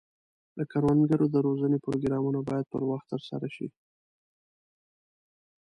د 0.57 0.59
کروندګرو 0.71 1.25
د 1.31 1.35
روزنې 1.47 1.77
پروګرامونه 1.85 2.39
باید 2.49 2.65
پر 2.73 2.81
وخت 2.89 3.05
ترسره 3.13 3.49
شي. 3.55 3.67